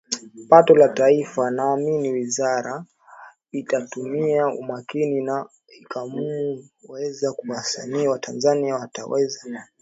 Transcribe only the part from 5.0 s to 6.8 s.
na ikamamu